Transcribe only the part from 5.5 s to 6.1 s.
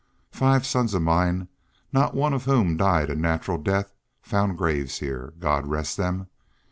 rest